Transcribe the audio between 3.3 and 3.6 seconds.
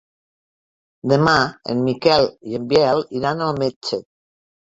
al